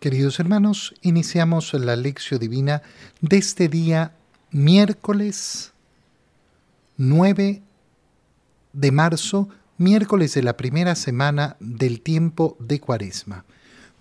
Queridos 0.00 0.38
hermanos, 0.38 0.94
iniciamos 1.02 1.74
la 1.74 1.96
lección 1.96 2.38
divina 2.38 2.82
de 3.20 3.36
este 3.36 3.68
día 3.68 4.12
miércoles 4.52 5.72
9 6.98 7.62
de 8.72 8.92
marzo, 8.92 9.48
miércoles 9.76 10.34
de 10.34 10.44
la 10.44 10.56
primera 10.56 10.94
semana 10.94 11.56
del 11.58 12.00
tiempo 12.00 12.56
de 12.60 12.78
Cuaresma. 12.78 13.44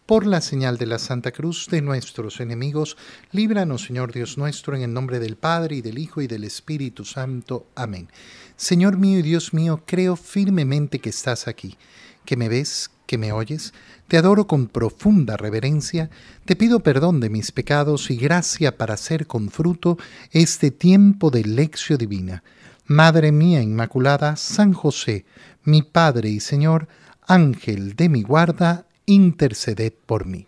Por 0.06 0.28
la 0.28 0.42
señal 0.42 0.78
de 0.78 0.86
la 0.86 1.00
Santa 1.00 1.32
Cruz 1.32 1.66
de 1.72 1.82
nuestros 1.82 2.42
enemigos, 2.42 2.96
líbranos, 3.32 3.86
Señor 3.86 4.14
Dios 4.14 4.38
nuestro, 4.38 4.76
en 4.76 4.84
el 4.84 4.94
nombre 4.94 5.18
del 5.18 5.36
Padre 5.36 5.78
y 5.78 5.82
del 5.82 5.98
Hijo 5.98 6.22
y 6.22 6.28
del 6.28 6.44
Espíritu 6.44 7.06
Santo. 7.06 7.66
Amén. 7.74 8.08
Señor 8.56 8.98
mío 8.98 9.18
y 9.18 9.24
Dios 9.24 9.52
mío, 9.52 9.82
creo 9.88 10.16
firmemente 10.16 11.00
que 11.00 11.10
estás 11.10 11.48
aquí, 11.48 11.76
que 12.24 12.38
me 12.38 12.50
ves, 12.50 12.92
que 13.08 13.18
me 13.18 13.32
oyes, 13.32 13.74
te 14.08 14.18
adoro 14.18 14.46
con 14.46 14.68
profunda 14.68 15.38
reverencia, 15.38 16.12
te 16.46 16.56
pido 16.56 16.82
perdón 16.82 17.20
de 17.20 17.32
mis 17.32 17.52
pecados 17.52 18.12
y 18.12 18.18
gracia 18.18 18.78
para 18.78 18.94
hacer 18.94 19.26
con 19.26 19.50
fruto 19.50 19.98
este 20.32 20.70
tiempo 20.70 21.32
de 21.32 21.44
lección 21.44 21.98
divina. 21.98 22.44
Madre 22.86 23.32
mía 23.32 23.62
Inmaculada, 23.62 24.36
San 24.36 24.74
José, 24.74 25.26
mi 25.64 25.82
Padre 25.82 26.30
y 26.30 26.40
Señor, 26.40 26.88
Ángel 27.26 27.96
de 27.96 28.10
mi 28.10 28.22
guarda, 28.22 28.86
interceded 29.06 29.94
por 30.06 30.26
mí. 30.26 30.46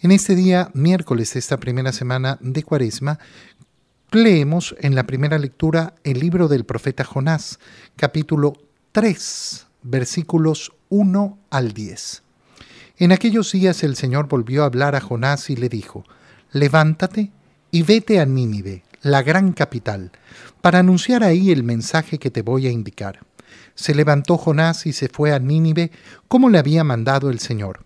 En 0.00 0.12
este 0.12 0.34
día, 0.34 0.70
miércoles 0.74 1.32
de 1.32 1.40
esta 1.40 1.56
primera 1.56 1.92
semana 1.92 2.38
de 2.40 2.62
Cuaresma, 2.62 3.18
leemos 4.12 4.76
en 4.80 4.94
la 4.94 5.04
primera 5.04 5.38
lectura 5.38 5.94
el 6.04 6.20
libro 6.20 6.48
del 6.48 6.64
profeta 6.64 7.02
Jonás, 7.02 7.58
capítulo 7.96 8.52
3, 8.92 9.66
versículos 9.88 10.72
1 10.88 11.38
al 11.50 11.72
10. 11.72 12.22
En 12.98 13.12
aquellos 13.12 13.52
días 13.52 13.82
el 13.82 13.96
Señor 13.96 14.28
volvió 14.28 14.62
a 14.62 14.66
hablar 14.66 14.96
a 14.96 15.00
Jonás 15.00 15.50
y 15.50 15.56
le 15.56 15.68
dijo, 15.68 16.04
Levántate 16.52 17.30
y 17.70 17.82
vete 17.82 18.20
a 18.20 18.26
Nínive, 18.26 18.82
la 19.02 19.22
gran 19.22 19.52
capital, 19.52 20.12
para 20.60 20.80
anunciar 20.80 21.22
ahí 21.22 21.50
el 21.50 21.62
mensaje 21.62 22.18
que 22.18 22.30
te 22.30 22.42
voy 22.42 22.66
a 22.66 22.70
indicar. 22.70 23.20
Se 23.74 23.94
levantó 23.94 24.38
Jonás 24.38 24.86
y 24.86 24.92
se 24.92 25.08
fue 25.08 25.32
a 25.32 25.38
Nínive 25.38 25.90
como 26.28 26.48
le 26.48 26.58
había 26.58 26.82
mandado 26.82 27.30
el 27.30 27.38
Señor. 27.38 27.84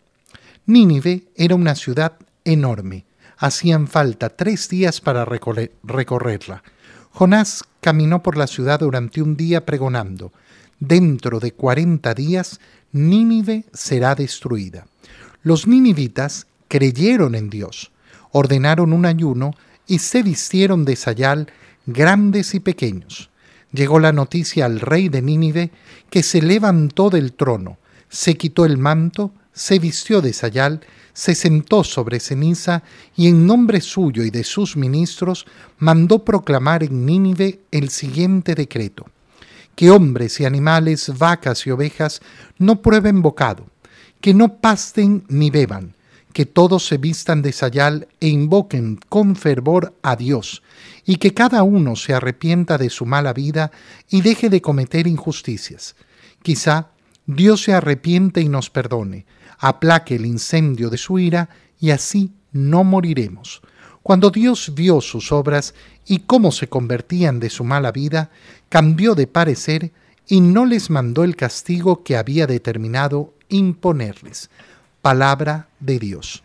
Nínive 0.67 1.25
era 1.37 1.55
una 1.55 1.75
ciudad 1.75 2.13
enorme. 2.45 3.05
Hacían 3.37 3.89
falta 3.89 4.29
tres 4.29 4.69
días 4.69 5.01
para 5.01 5.25
recorrerla. 5.25 6.63
Jonás 7.11 7.65
caminó 7.81 8.23
por 8.23 8.37
la 8.37 8.47
ciudad 8.47 8.81
durante 8.81 9.21
un 9.21 9.37
día 9.37 9.67
pregonando, 9.67 10.33
dentro 10.81 11.39
de 11.39 11.53
cuarenta 11.53 12.15
días 12.15 12.59
Nínive 12.93 13.67
será 13.73 14.15
destruida. 14.15 14.87
Los 15.43 15.69
ninivitas 15.69 16.47
creyeron 16.67 17.35
en 17.35 17.51
Dios, 17.51 17.93
ordenaron 18.33 18.93
un 18.93 19.07
ayuno 19.07 19.53
y 19.87 20.01
se 20.01 20.23
vistieron 20.23 20.85
de 20.85 20.97
sayal 20.97 21.53
grandes 21.87 22.55
y 22.55 22.61
pequeños. 22.61 23.31
Llegó 23.73 24.01
la 24.01 24.13
noticia 24.13 24.67
al 24.67 24.81
rey 24.81 25.09
de 25.09 25.23
Nínive 25.23 25.71
que 26.09 26.23
se 26.23 26.43
levantó 26.43 27.11
del 27.11 27.35
trono, 27.35 27.79
se 28.09 28.37
quitó 28.37 28.65
el 28.65 28.79
manto, 28.79 29.33
se 29.53 29.79
vistió 29.79 30.21
de 30.21 30.33
sayal, 30.33 30.81
se 31.13 31.35
sentó 31.35 31.85
sobre 31.85 32.19
ceniza 32.19 32.83
y 33.15 33.29
en 33.29 33.47
nombre 33.47 33.81
suyo 33.81 34.25
y 34.25 34.31
de 34.31 34.43
sus 34.43 34.77
ministros 34.77 35.47
mandó 35.79 36.25
proclamar 36.25 36.83
en 36.83 37.05
Nínive 37.05 37.61
el 37.71 37.91
siguiente 37.91 38.55
decreto 38.55 39.07
que 39.75 39.91
hombres 39.91 40.41
y 40.41 40.45
animales, 40.45 41.13
vacas 41.19 41.67
y 41.67 41.71
ovejas 41.71 42.21
no 42.59 42.83
prueben 42.83 43.23
bocado, 43.23 43.67
que 44.21 44.35
no 44.35 44.57
pasten 44.57 45.25
ni 45.29 45.51
beban, 45.51 45.95
que 46.33 46.47
todos 46.47 46.87
se 46.87 46.99
vistan 46.99 47.43
de 47.43 47.53
sayal 47.53 48.09
e 48.21 48.29
invoquen 48.29 49.01
con 49.09 49.37
fervor 49.37 49.95
a 50.03 50.17
Dios, 50.17 50.63
y 51.05 51.17
que 51.17 51.35
cada 51.35 51.63
uno 51.63 51.97
se 51.97 52.15
arrepienta 52.15 52.79
de 52.79 52.91
su 52.91 53.07
mala 53.07 53.33
vida 53.33 53.73
y 54.09 54.21
deje 54.21 54.49
de 54.49 54.61
cometer 54.61 55.07
injusticias. 55.07 55.97
Quizá 56.43 56.91
Dios 57.27 57.63
se 57.63 57.73
arrepiente 57.73 58.41
y 58.41 58.49
nos 58.49 58.71
perdone, 58.71 59.27
aplaque 59.59 60.17
el 60.17 60.27
incendio 60.27 60.91
de 60.91 60.99
su 60.99 61.19
ira, 61.19 61.49
y 61.81 61.91
así 61.91 62.33
no 62.53 62.85
moriremos. 62.85 63.63
Cuando 64.03 64.31
Dios 64.31 64.73
vio 64.75 65.01
sus 65.01 65.31
obras 65.33 65.75
y 66.11 66.19
cómo 66.27 66.51
se 66.51 66.67
convertían 66.67 67.39
de 67.39 67.51
su 67.51 67.63
mala 67.63 67.93
vida, 67.93 68.31
cambió 68.69 69.15
de 69.15 69.29
parecer 69.29 69.93
y 70.27 70.41
no 70.41 70.67
les 70.67 70.91
mandó 70.91 71.23
el 71.23 71.37
castigo 71.37 72.03
que 72.03 72.17
había 72.17 72.49
determinado 72.49 73.33
imponerles. 73.49 74.51
Palabra 75.03 75.69
de 75.79 76.01
Dios. 76.01 76.43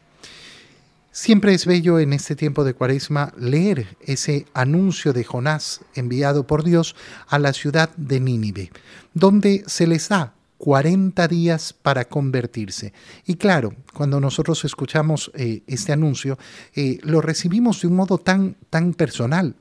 Siempre 1.12 1.56
es 1.56 1.66
bello 1.66 1.98
en 1.98 2.14
este 2.14 2.36
tiempo 2.36 2.64
de 2.64 2.76
cuaresma 2.76 3.34
leer 3.40 3.98
ese 4.02 4.46
anuncio 4.54 5.14
de 5.14 5.24
Jonás 5.24 5.82
enviado 5.96 6.46
por 6.46 6.64
Dios 6.64 6.96
a 7.28 7.40
la 7.40 7.52
ciudad 7.52 7.90
de 7.98 8.20
Nínive, 8.20 8.72
donde 9.16 9.64
se 9.66 9.88
les 9.88 10.10
da 10.10 10.35
40 10.58 11.28
días 11.28 11.74
para 11.74 12.06
convertirse. 12.06 12.94
Y 13.26 13.36
claro, 13.36 13.74
cuando 13.94 14.20
nosotros 14.20 14.64
escuchamos 14.66 15.32
eh, 15.36 15.64
este 15.68 15.92
anuncio, 15.92 16.38
eh, 16.76 17.00
lo 17.04 17.22
recibimos 17.22 17.82
de 17.82 17.88
un 17.88 17.96
modo 17.96 18.18
tan, 18.18 18.56
tan 18.70 18.94
personal. 18.94 19.56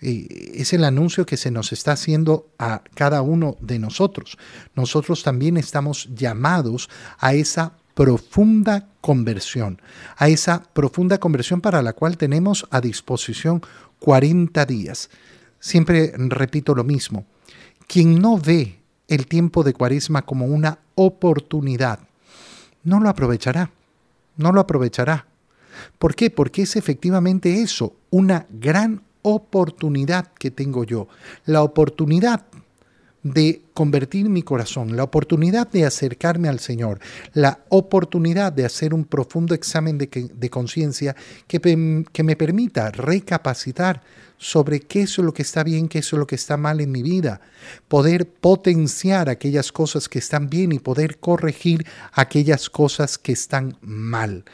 Eh, 0.00 0.52
es 0.54 0.72
el 0.72 0.84
anuncio 0.84 1.24
que 1.24 1.36
se 1.36 1.50
nos 1.50 1.72
está 1.72 1.92
haciendo 1.92 2.50
a 2.58 2.82
cada 2.94 3.22
uno 3.22 3.56
de 3.60 3.78
nosotros. 3.78 4.36
Nosotros 4.74 5.22
también 5.22 5.56
estamos 5.56 6.08
llamados 6.14 6.90
a 7.18 7.34
esa 7.34 7.72
profunda 7.94 8.88
conversión, 9.00 9.80
a 10.18 10.28
esa 10.28 10.62
profunda 10.74 11.18
conversión 11.18 11.62
para 11.62 11.80
la 11.80 11.94
cual 11.94 12.18
tenemos 12.18 12.66
a 12.70 12.82
disposición 12.82 13.62
40 14.00 14.66
días. 14.66 15.08
Siempre 15.60 16.12
repito 16.14 16.74
lo 16.74 16.84
mismo, 16.84 17.24
quien 17.86 18.20
no 18.20 18.38
ve 18.38 18.78
el 19.08 19.26
tiempo 19.26 19.62
de 19.62 19.72
cuaresma 19.72 20.22
como 20.22 20.46
una 20.46 20.78
oportunidad, 20.94 22.00
no 22.82 23.00
lo 23.00 23.08
aprovechará, 23.08 23.70
no 24.36 24.52
lo 24.52 24.60
aprovechará. 24.60 25.26
¿Por 25.98 26.14
qué? 26.14 26.30
Porque 26.30 26.62
es 26.62 26.76
efectivamente 26.76 27.60
eso, 27.62 27.94
una 28.10 28.46
gran 28.50 29.02
oportunidad 29.22 30.32
que 30.38 30.50
tengo 30.50 30.84
yo, 30.84 31.08
la 31.44 31.62
oportunidad 31.62 32.46
de 33.32 33.62
convertir 33.74 34.28
mi 34.28 34.42
corazón, 34.42 34.96
la 34.96 35.02
oportunidad 35.02 35.68
de 35.68 35.84
acercarme 35.84 36.48
al 36.48 36.60
Señor, 36.60 37.00
la 37.32 37.60
oportunidad 37.68 38.52
de 38.52 38.64
hacer 38.64 38.94
un 38.94 39.04
profundo 39.04 39.54
examen 39.54 39.98
de, 39.98 40.50
conciencia 40.50 41.16
que, 41.46 41.60
que, 42.12 42.22
me 42.22 42.36
permita 42.36 42.90
recapacitar 42.90 44.02
sobre 44.38 44.80
qué 44.80 45.02
es 45.02 45.18
lo 45.18 45.32
que 45.32 45.42
está 45.42 45.64
bien, 45.64 45.88
qué 45.88 45.98
es 45.98 46.12
lo 46.12 46.26
que 46.26 46.34
está 46.34 46.56
mal 46.56 46.80
en 46.80 46.92
mi 46.92 47.02
vida, 47.02 47.40
poder 47.88 48.28
potenciar 48.28 49.28
aquellas 49.28 49.72
cosas 49.72 50.08
que 50.08 50.18
están 50.18 50.48
bien 50.48 50.72
y 50.72 50.78
poder 50.78 51.18
corregir 51.18 51.86
aquellas 52.12 52.70
cosas 52.70 53.18
que 53.18 53.32
están 53.32 53.76
mal. 53.80 54.44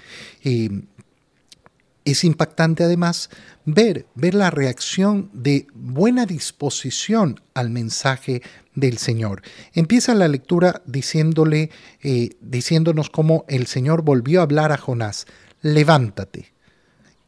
Es 2.05 2.25
impactante 2.25 2.83
además 2.83 3.31
ver, 3.65 4.07
ver 4.15 4.35
la 4.35 4.51
reacción 4.51 5.31
de 5.33 5.67
buena 5.75 6.27
disposición 6.27 7.41
al 7.55 7.71
mensaje 7.71 8.43
del 8.75 8.99
Señor. 8.99 9.43
Empieza 9.73 10.15
la 10.15 10.29
lectura 10.29 10.83
diciéndole, 10.87 11.71
eh, 12.03 12.31
diciéndonos 12.41 13.11
cómo 13.11 13.45
el 13.49 13.67
Señor 13.67 14.03
volvió 14.03 14.41
a 14.41 14.45
hablar 14.45 14.73
a 14.73 14.79
Jonás, 14.79 15.27
levántate 15.61 16.53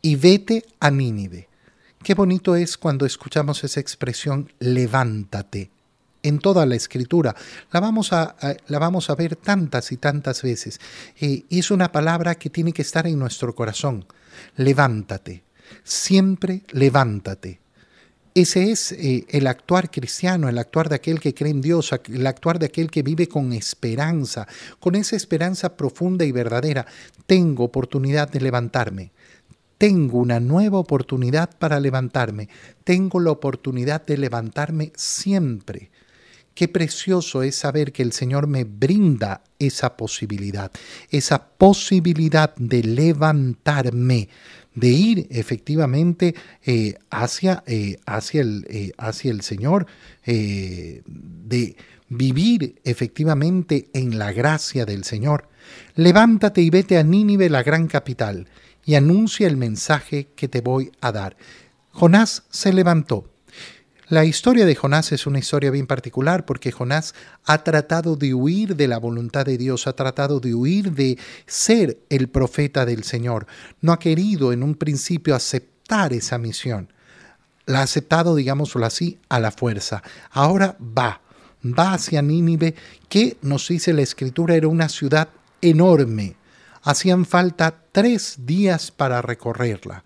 y 0.02 0.16
vete 0.16 0.64
a 0.80 0.90
Nínive. 0.90 1.48
Qué 2.02 2.14
bonito 2.14 2.56
es 2.56 2.76
cuando 2.76 3.06
escuchamos 3.06 3.64
esa 3.64 3.80
expresión, 3.80 4.52
levántate 4.58 5.70
en 6.22 6.38
toda 6.38 6.66
la 6.66 6.74
escritura. 6.74 7.36
La 7.70 7.80
vamos 7.80 8.12
a, 8.12 8.36
la 8.66 8.78
vamos 8.78 9.08
a 9.08 9.14
ver 9.14 9.36
tantas 9.36 9.92
y 9.92 9.98
tantas 9.98 10.42
veces. 10.42 10.80
Eh, 11.20 11.44
es 11.48 11.70
una 11.70 11.92
palabra 11.92 12.34
que 12.34 12.50
tiene 12.50 12.72
que 12.72 12.82
estar 12.82 13.06
en 13.06 13.18
nuestro 13.18 13.54
corazón. 13.54 14.06
Levántate. 14.56 15.44
Siempre 15.82 16.62
levántate. 16.72 17.60
Ese 18.34 18.72
es 18.72 18.90
eh, 18.90 19.26
el 19.28 19.46
actuar 19.46 19.92
cristiano, 19.92 20.48
el 20.48 20.58
actuar 20.58 20.88
de 20.88 20.96
aquel 20.96 21.20
que 21.20 21.34
cree 21.34 21.52
en 21.52 21.60
Dios, 21.60 21.92
el 22.08 22.26
actuar 22.26 22.58
de 22.58 22.66
aquel 22.66 22.90
que 22.90 23.04
vive 23.04 23.28
con 23.28 23.52
esperanza, 23.52 24.48
con 24.80 24.96
esa 24.96 25.14
esperanza 25.14 25.76
profunda 25.76 26.24
y 26.24 26.32
verdadera. 26.32 26.84
Tengo 27.26 27.62
oportunidad 27.62 28.28
de 28.28 28.40
levantarme. 28.40 29.12
Tengo 29.78 30.18
una 30.18 30.40
nueva 30.40 30.78
oportunidad 30.78 31.56
para 31.58 31.78
levantarme. 31.78 32.48
Tengo 32.82 33.20
la 33.20 33.30
oportunidad 33.30 34.04
de 34.04 34.18
levantarme 34.18 34.92
siempre. 34.96 35.90
Qué 36.54 36.68
precioso 36.68 37.42
es 37.42 37.56
saber 37.56 37.92
que 37.92 38.02
el 38.02 38.12
Señor 38.12 38.46
me 38.46 38.62
brinda 38.62 39.42
esa 39.58 39.96
posibilidad, 39.96 40.70
esa 41.10 41.48
posibilidad 41.48 42.54
de 42.54 42.84
levantarme, 42.84 44.28
de 44.74 44.88
ir 44.88 45.26
efectivamente 45.30 46.34
eh, 46.64 46.94
hacia, 47.10 47.64
eh, 47.66 47.98
hacia, 48.06 48.42
el, 48.42 48.66
eh, 48.68 48.92
hacia, 48.98 49.32
el, 49.32 49.40
Señor, 49.40 49.86
de 50.24 51.76
vivir 52.08 52.80
efectivamente 52.84 53.88
en 53.92 54.16
la 54.18 54.32
gracia 54.32 54.84
del 54.84 55.02
Señor. 55.02 55.48
Levántate 55.96 56.60
y 56.60 56.70
vete 56.70 56.98
a 56.98 57.02
Nínive, 57.02 57.50
la 57.50 57.64
gran 57.64 57.88
capital, 57.88 58.48
y 58.84 58.94
anuncia 58.94 59.48
el 59.48 59.56
mensaje 59.56 60.28
que 60.36 60.46
te 60.46 60.60
voy 60.60 60.92
a 61.00 61.10
dar. 61.10 61.36
Jonás 61.90 62.44
se 62.50 62.72
levantó. 62.72 63.33
La 64.14 64.24
historia 64.24 64.64
de 64.64 64.76
Jonás 64.76 65.10
es 65.10 65.26
una 65.26 65.40
historia 65.40 65.72
bien 65.72 65.88
particular 65.88 66.44
porque 66.44 66.70
Jonás 66.70 67.16
ha 67.46 67.64
tratado 67.64 68.14
de 68.14 68.32
huir 68.32 68.76
de 68.76 68.86
la 68.86 68.98
voluntad 68.98 69.44
de 69.44 69.58
Dios, 69.58 69.88
ha 69.88 69.96
tratado 69.96 70.38
de 70.38 70.54
huir 70.54 70.92
de 70.92 71.18
ser 71.46 71.98
el 72.10 72.28
profeta 72.28 72.86
del 72.86 73.02
Señor. 73.02 73.48
No 73.80 73.92
ha 73.92 73.98
querido 73.98 74.52
en 74.52 74.62
un 74.62 74.76
principio 74.76 75.34
aceptar 75.34 76.12
esa 76.12 76.38
misión. 76.38 76.92
La 77.66 77.80
ha 77.80 77.82
aceptado, 77.82 78.36
digámoslo 78.36 78.86
así, 78.86 79.18
a 79.28 79.40
la 79.40 79.50
fuerza. 79.50 80.04
Ahora 80.30 80.76
va, 80.80 81.20
va 81.64 81.94
hacia 81.94 82.22
Nínive, 82.22 82.76
que 83.08 83.36
nos 83.42 83.66
dice 83.66 83.92
la 83.92 84.02
escritura 84.02 84.54
era 84.54 84.68
una 84.68 84.88
ciudad 84.88 85.28
enorme. 85.60 86.36
Hacían 86.84 87.24
falta 87.24 87.82
tres 87.90 88.36
días 88.46 88.92
para 88.92 89.22
recorrerla. 89.22 90.04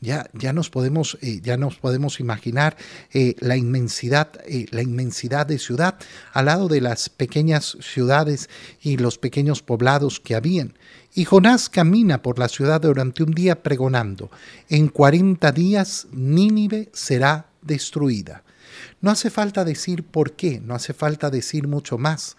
Ya, 0.00 0.28
ya, 0.34 0.52
nos, 0.52 0.68
podemos, 0.68 1.16
eh, 1.22 1.40
ya 1.42 1.56
nos 1.56 1.76
podemos 1.76 2.20
imaginar 2.20 2.76
eh, 3.14 3.34
la, 3.40 3.56
inmensidad, 3.56 4.28
eh, 4.46 4.66
la 4.70 4.82
inmensidad 4.82 5.46
de 5.46 5.58
ciudad 5.58 5.96
al 6.34 6.46
lado 6.46 6.68
de 6.68 6.82
las 6.82 7.08
pequeñas 7.08 7.78
ciudades 7.80 8.50
y 8.82 8.98
los 8.98 9.16
pequeños 9.16 9.62
poblados 9.62 10.20
que 10.20 10.34
habían. 10.34 10.74
Y 11.14 11.24
Jonás 11.24 11.70
camina 11.70 12.20
por 12.20 12.38
la 12.38 12.48
ciudad 12.48 12.82
durante 12.82 13.22
un 13.22 13.32
día 13.32 13.62
pregonando, 13.62 14.30
en 14.68 14.88
cuarenta 14.88 15.50
días 15.50 16.06
Nínive 16.12 16.90
será 16.92 17.46
destruida. 17.62 18.42
No 19.00 19.10
hace 19.10 19.30
falta 19.30 19.64
decir 19.64 20.04
por 20.04 20.32
qué, 20.32 20.60
no 20.60 20.74
hace 20.74 20.92
falta 20.92 21.30
decir 21.30 21.68
mucho 21.68 21.96
más 21.96 22.36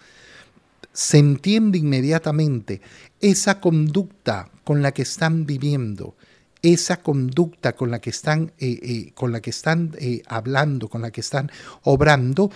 se 0.98 1.18
entiende 1.18 1.78
inmediatamente 1.78 2.80
esa 3.20 3.60
conducta 3.60 4.50
con 4.64 4.82
la 4.82 4.92
que 4.92 5.02
están 5.02 5.46
viviendo, 5.46 6.16
esa 6.62 6.98
conducta 7.02 7.74
con 7.74 7.90
la 7.90 8.00
que 8.00 8.10
están, 8.10 8.52
eh, 8.58 8.78
eh, 8.82 9.12
con 9.14 9.32
la 9.32 9.40
que 9.40 9.50
están 9.50 9.94
eh, 9.98 10.22
hablando, 10.26 10.88
con 10.88 11.02
la 11.02 11.10
que 11.10 11.20
están 11.20 11.50
obrando, 11.82 12.50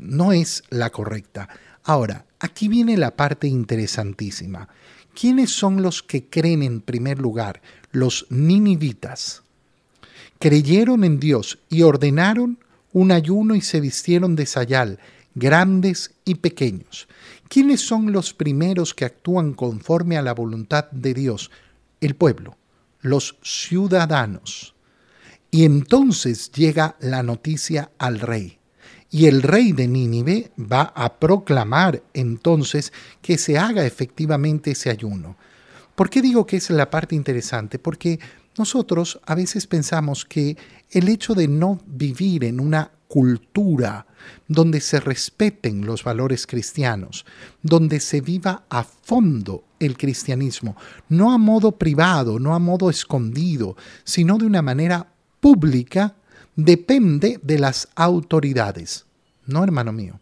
no 0.00 0.32
es 0.32 0.62
la 0.70 0.90
correcta. 0.90 1.48
Ahora, 1.84 2.26
aquí 2.38 2.68
viene 2.68 2.96
la 2.96 3.16
parte 3.16 3.46
interesantísima. 3.46 4.68
¿Quiénes 5.18 5.50
son 5.50 5.82
los 5.82 6.02
que 6.02 6.26
creen 6.26 6.62
en 6.62 6.80
primer 6.80 7.18
lugar? 7.18 7.60
Los 7.90 8.26
ninivitas. 8.30 9.42
Creyeron 10.38 11.04
en 11.04 11.20
Dios 11.20 11.58
y 11.68 11.82
ordenaron 11.82 12.58
un 12.92 13.12
ayuno 13.12 13.54
y 13.54 13.60
se 13.60 13.80
vistieron 13.80 14.36
de 14.36 14.46
sayal, 14.46 14.98
grandes 15.34 16.12
y 16.24 16.36
pequeños. 16.36 17.08
¿Quiénes 17.48 17.80
son 17.80 18.12
los 18.12 18.32
primeros 18.32 18.94
que 18.94 19.04
actúan 19.04 19.54
conforme 19.54 20.16
a 20.16 20.22
la 20.22 20.34
voluntad 20.34 20.90
de 20.90 21.14
Dios? 21.14 21.50
El 22.00 22.14
pueblo, 22.14 22.56
los 23.00 23.36
ciudadanos. 23.42 24.74
Y 25.50 25.64
entonces 25.64 26.52
llega 26.52 26.96
la 27.00 27.22
noticia 27.22 27.90
al 27.98 28.20
rey. 28.20 28.58
Y 29.10 29.26
el 29.26 29.42
rey 29.42 29.72
de 29.72 29.88
Nínive 29.88 30.52
va 30.56 30.92
a 30.94 31.18
proclamar 31.18 32.02
entonces 32.14 32.92
que 33.20 33.38
se 33.38 33.58
haga 33.58 33.84
efectivamente 33.84 34.70
ese 34.70 34.90
ayuno. 34.90 35.36
¿Por 35.96 36.08
qué 36.08 36.22
digo 36.22 36.46
que 36.46 36.56
es 36.56 36.70
la 36.70 36.88
parte 36.88 37.16
interesante? 37.16 37.80
Porque 37.80 38.20
nosotros 38.56 39.20
a 39.26 39.34
veces 39.34 39.66
pensamos 39.66 40.24
que 40.24 40.56
el 40.90 41.08
hecho 41.08 41.34
de 41.34 41.48
no 41.48 41.80
vivir 41.86 42.44
en 42.44 42.60
una 42.60 42.92
cultura 43.10 44.06
donde 44.46 44.80
se 44.80 45.00
respeten 45.00 45.84
los 45.84 46.04
valores 46.04 46.46
cristianos, 46.46 47.26
donde 47.60 47.98
se 47.98 48.20
viva 48.20 48.62
a 48.70 48.84
fondo 48.84 49.64
el 49.80 49.98
cristianismo, 49.98 50.76
no 51.08 51.32
a 51.32 51.38
modo 51.38 51.72
privado, 51.72 52.38
no 52.38 52.54
a 52.54 52.60
modo 52.60 52.88
escondido, 52.88 53.76
sino 54.04 54.38
de 54.38 54.46
una 54.46 54.62
manera 54.62 55.08
pública, 55.40 56.14
depende 56.54 57.40
de 57.42 57.58
las 57.58 57.88
autoridades. 57.96 59.06
No, 59.44 59.64
hermano 59.64 59.90
mío, 59.90 60.20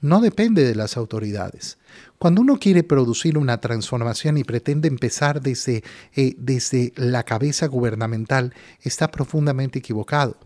no 0.00 0.20
depende 0.20 0.62
de 0.62 0.76
las 0.76 0.96
autoridades. 0.96 1.76
Cuando 2.20 2.42
uno 2.42 2.58
quiere 2.58 2.84
producir 2.84 3.36
una 3.36 3.60
transformación 3.60 4.38
y 4.38 4.44
pretende 4.44 4.86
empezar 4.86 5.40
desde, 5.40 5.82
eh, 6.14 6.36
desde 6.38 6.92
la 6.94 7.24
cabeza 7.24 7.66
gubernamental, 7.66 8.54
está 8.82 9.10
profundamente 9.10 9.80
equivocado 9.80 10.36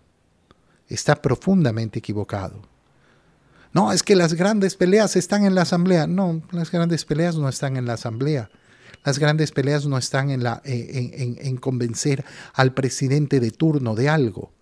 está 0.92 1.20
profundamente 1.20 1.98
equivocado. 1.98 2.62
No, 3.72 3.92
es 3.92 4.02
que 4.02 4.16
las 4.16 4.34
grandes 4.34 4.76
peleas 4.76 5.16
están 5.16 5.44
en 5.44 5.54
la 5.54 5.62
asamblea. 5.62 6.06
No, 6.06 6.42
las 6.50 6.70
grandes 6.70 7.04
peleas 7.04 7.36
no 7.36 7.48
están 7.48 7.76
en 7.76 7.86
la 7.86 7.94
asamblea. 7.94 8.50
Las 9.04 9.18
grandes 9.18 9.50
peleas 9.50 9.86
no 9.86 9.98
están 9.98 10.30
en, 10.30 10.42
la, 10.42 10.60
en, 10.64 11.56
convencer 11.56 12.24
al 12.54 12.72
presidente 12.72 13.40
de 13.40 13.50
turno 13.50 13.94
de 13.94 14.08
algo. 14.08 14.52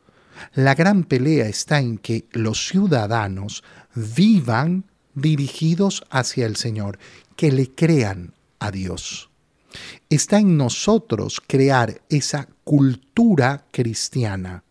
La 0.54 0.74
gran 0.74 1.04
pelea 1.04 1.46
está 1.46 1.80
en 1.80 1.98
que 1.98 2.26
los 2.32 2.68
ciudadanos 2.68 3.62
vivan 3.94 4.84
dirigidos 5.14 6.04
hacia 6.08 6.46
el 6.46 6.56
Señor, 6.56 6.98
que 7.36 7.52
le 7.52 7.74
crean 7.74 8.32
a 8.60 8.70
Dios. 8.70 9.28
Está 10.08 10.38
en 10.38 10.56
nosotros 10.56 11.42
crear 11.46 12.00
esa 12.08 12.48
cultura 12.64 13.66
cristiana 13.70 14.64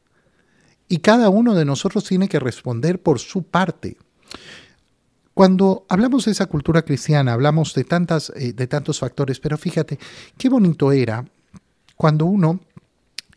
y 0.89 0.97
cada 0.97 1.29
uno 1.29 1.55
de 1.55 1.65
nosotros 1.65 2.03
tiene 2.03 2.27
que 2.27 2.39
responder 2.39 3.01
por 3.01 3.19
su 3.19 3.43
parte. 3.43 3.97
Cuando 5.33 5.85
hablamos 5.87 6.25
de 6.25 6.31
esa 6.31 6.47
cultura 6.47 6.81
cristiana, 6.81 7.31
hablamos 7.31 7.73
de, 7.73 7.85
tantas, 7.85 8.33
eh, 8.35 8.51
de 8.51 8.67
tantos 8.67 8.99
factores, 8.99 9.39
pero 9.39 9.57
fíjate, 9.57 9.97
qué 10.37 10.49
bonito 10.49 10.91
era 10.91 11.23
cuando 11.95 12.25
uno 12.25 12.59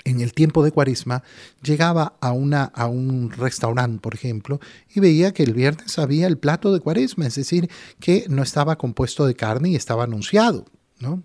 en 0.05 0.21
el 0.21 0.33
tiempo 0.33 0.65
de 0.65 0.73
cuaresma 0.73 1.23
llegaba 1.63 2.17
a, 2.21 2.33
una, 2.33 2.65
a 2.65 2.87
un 2.87 3.31
restaurante, 3.31 4.01
por 4.01 4.15
ejemplo, 4.15 4.61
y 4.93 4.99
veía 4.99 5.33
que 5.33 5.45
el 5.45 5.55
viernes 5.55 5.99
había 5.99 6.27
el 6.27 6.39
plato 6.39 6.73
de 6.73 6.81
cuaresma, 6.81 7.27
es 7.27 7.37
decir, 7.37 7.71
que 8.01 8.25
no 8.29 8.43
estaba 8.43 8.77
compuesto 8.77 9.27
de 9.27 9.37
carne 9.37 9.71
y 9.71 9.77
estaba 9.77 10.05
anunciado. 10.05 10.65
¿no? 10.99 11.23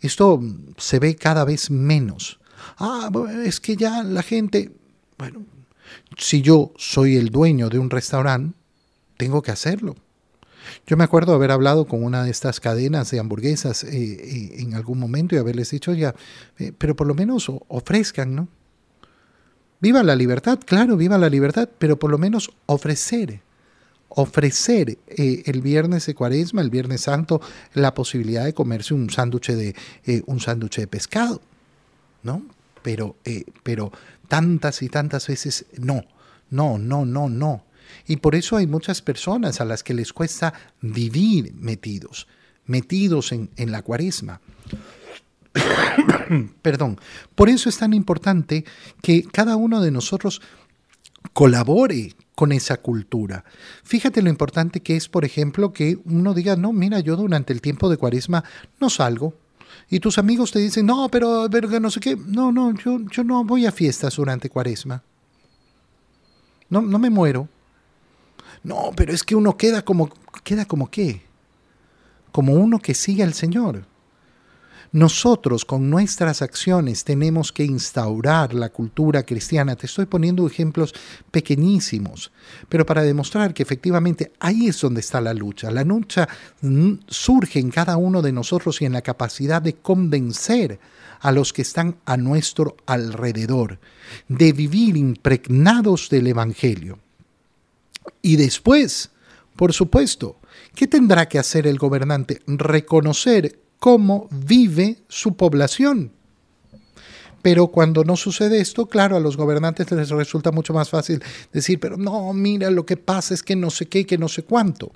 Esto 0.00 0.40
se 0.76 0.98
ve 0.98 1.16
cada 1.16 1.44
vez 1.44 1.70
menos. 1.70 2.38
Ah, 2.78 3.10
es 3.44 3.60
que 3.60 3.76
ya 3.76 4.02
la 4.02 4.22
gente, 4.22 4.72
bueno, 5.20 5.44
si 6.16 6.40
yo 6.40 6.72
soy 6.78 7.16
el 7.16 7.28
dueño 7.28 7.68
de 7.68 7.78
un 7.78 7.90
restaurante, 7.90 8.56
tengo 9.18 9.42
que 9.42 9.50
hacerlo. 9.50 9.94
Yo 10.86 10.96
me 10.96 11.04
acuerdo 11.04 11.34
haber 11.34 11.50
hablado 11.50 11.86
con 11.86 12.02
una 12.02 12.24
de 12.24 12.30
estas 12.30 12.58
cadenas 12.58 13.10
de 13.10 13.18
hamburguesas 13.18 13.84
eh, 13.84 13.90
eh, 13.92 14.54
en 14.60 14.72
algún 14.74 14.98
momento 14.98 15.34
y 15.34 15.38
haberles 15.38 15.70
dicho, 15.70 15.92
ya, 15.92 16.14
eh, 16.58 16.72
pero 16.76 16.96
por 16.96 17.06
lo 17.06 17.14
menos 17.14 17.52
ofrezcan, 17.68 18.34
¿no? 18.34 18.48
Viva 19.78 20.02
la 20.02 20.16
libertad, 20.16 20.58
claro, 20.64 20.96
viva 20.96 21.18
la 21.18 21.28
libertad, 21.28 21.68
pero 21.78 21.98
por 21.98 22.10
lo 22.10 22.16
menos 22.16 22.50
ofrecer, 22.64 23.42
ofrecer 24.08 24.96
el 25.06 25.60
viernes 25.60 26.06
de 26.06 26.14
cuaresma, 26.14 26.62
el 26.62 26.70
viernes 26.70 27.02
santo, 27.02 27.42
la 27.74 27.92
posibilidad 27.92 28.44
de 28.44 28.54
comerse 28.54 28.94
un 28.94 29.10
sándwich 29.10 29.50
de, 29.52 29.74
un 30.26 30.40
sándwich 30.40 30.78
de 30.78 30.86
pescado, 30.86 31.42
¿no? 32.22 32.42
Pero, 32.82 33.16
pero 33.62 33.92
tantas 34.28 34.82
y 34.82 34.88
tantas 34.88 35.26
veces 35.26 35.66
no, 35.78 36.04
no, 36.50 36.78
no, 36.78 37.04
no, 37.04 37.28
no. 37.28 37.64
Y 38.06 38.16
por 38.16 38.34
eso 38.34 38.56
hay 38.56 38.66
muchas 38.66 39.02
personas 39.02 39.60
a 39.60 39.64
las 39.64 39.82
que 39.82 39.94
les 39.94 40.12
cuesta 40.12 40.54
vivir 40.80 41.52
metidos, 41.54 42.26
metidos 42.66 43.32
en, 43.32 43.50
en 43.56 43.72
la 43.72 43.82
cuaresma. 43.82 44.40
Perdón. 46.62 46.98
Por 47.34 47.48
eso 47.48 47.68
es 47.68 47.78
tan 47.78 47.92
importante 47.92 48.64
que 49.02 49.24
cada 49.24 49.56
uno 49.56 49.80
de 49.80 49.90
nosotros 49.90 50.40
colabore 51.32 52.14
con 52.34 52.52
esa 52.52 52.78
cultura. 52.78 53.44
Fíjate 53.84 54.22
lo 54.22 54.30
importante 54.30 54.80
que 54.80 54.96
es, 54.96 55.08
por 55.08 55.24
ejemplo, 55.24 55.72
que 55.72 55.98
uno 56.06 56.32
diga, 56.32 56.56
no, 56.56 56.72
mira, 56.72 57.00
yo 57.00 57.16
durante 57.16 57.52
el 57.52 57.60
tiempo 57.60 57.90
de 57.90 57.98
cuaresma 57.98 58.44
no 58.80 58.88
salgo, 58.88 59.34
y 59.90 59.98
tus 59.98 60.18
amigos 60.18 60.52
te 60.52 60.60
dicen, 60.60 60.86
no, 60.86 61.08
pero, 61.08 61.48
pero 61.50 61.80
no 61.80 61.90
sé 61.90 61.98
qué. 61.98 62.16
No, 62.16 62.52
no, 62.52 62.72
yo, 62.74 63.00
yo 63.10 63.24
no 63.24 63.42
voy 63.44 63.66
a 63.66 63.72
fiestas 63.72 64.14
durante 64.14 64.48
cuaresma. 64.48 65.02
No, 66.68 66.80
no 66.80 66.98
me 67.00 67.10
muero. 67.10 67.48
No, 68.62 68.92
pero 68.94 69.12
es 69.12 69.24
que 69.24 69.34
uno 69.34 69.56
queda 69.56 69.82
como, 69.82 70.08
queda 70.44 70.64
como 70.64 70.88
qué? 70.88 71.22
Como 72.30 72.52
uno 72.54 72.78
que 72.78 72.94
sigue 72.94 73.24
al 73.24 73.34
Señor. 73.34 73.84
Nosotros 74.92 75.64
con 75.64 75.88
nuestras 75.88 76.42
acciones 76.42 77.04
tenemos 77.04 77.52
que 77.52 77.64
instaurar 77.64 78.52
la 78.54 78.70
cultura 78.70 79.22
cristiana. 79.22 79.76
Te 79.76 79.86
estoy 79.86 80.06
poniendo 80.06 80.48
ejemplos 80.48 80.92
pequeñísimos, 81.30 82.32
pero 82.68 82.84
para 82.84 83.02
demostrar 83.02 83.54
que 83.54 83.62
efectivamente 83.62 84.32
ahí 84.40 84.66
es 84.66 84.80
donde 84.80 85.00
está 85.00 85.20
la 85.20 85.32
lucha. 85.32 85.70
La 85.70 85.84
lucha 85.84 86.28
mm, 86.62 86.94
surge 87.06 87.60
en 87.60 87.70
cada 87.70 87.96
uno 87.96 88.20
de 88.20 88.32
nosotros 88.32 88.82
y 88.82 88.84
en 88.84 88.92
la 88.92 89.02
capacidad 89.02 89.62
de 89.62 89.74
convencer 89.74 90.80
a 91.20 91.30
los 91.30 91.52
que 91.52 91.62
están 91.62 91.96
a 92.04 92.16
nuestro 92.16 92.76
alrededor, 92.86 93.78
de 94.26 94.52
vivir 94.52 94.96
impregnados 94.96 96.08
del 96.08 96.26
Evangelio. 96.26 96.98
Y 98.22 98.36
después, 98.36 99.10
por 99.54 99.72
supuesto, 99.72 100.40
¿qué 100.74 100.88
tendrá 100.88 101.28
que 101.28 101.38
hacer 101.38 101.68
el 101.68 101.78
gobernante? 101.78 102.40
Reconocer 102.46 103.60
cómo 103.80 104.28
vive 104.30 104.98
su 105.08 105.34
población. 105.34 106.12
Pero 107.42 107.68
cuando 107.68 108.04
no 108.04 108.16
sucede 108.16 108.60
esto, 108.60 108.86
claro, 108.86 109.16
a 109.16 109.20
los 109.20 109.36
gobernantes 109.36 109.90
les 109.90 110.10
resulta 110.10 110.52
mucho 110.52 110.74
más 110.74 110.90
fácil 110.90 111.22
decir, 111.52 111.80
pero 111.80 111.96
no, 111.96 112.32
mira, 112.34 112.70
lo 112.70 112.84
que 112.84 112.98
pasa 112.98 113.34
es 113.34 113.42
que 113.42 113.56
no 113.56 113.70
sé 113.70 113.86
qué, 113.86 114.06
que 114.06 114.18
no 114.18 114.28
sé 114.28 114.42
cuánto. 114.44 114.92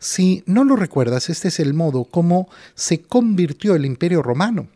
Si 0.00 0.42
no 0.46 0.64
lo 0.64 0.74
recuerdas, 0.74 1.30
este 1.30 1.48
es 1.48 1.60
el 1.60 1.72
modo 1.72 2.04
como 2.04 2.48
se 2.74 3.02
convirtió 3.02 3.76
el 3.76 3.86
imperio 3.86 4.20
romano. 4.20 4.68